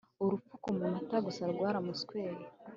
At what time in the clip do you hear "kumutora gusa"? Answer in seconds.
0.63-1.43